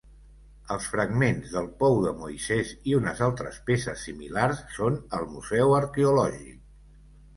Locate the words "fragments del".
0.93-1.67